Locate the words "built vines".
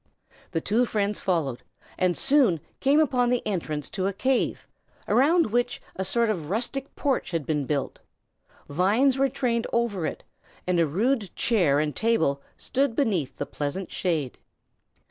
7.67-9.19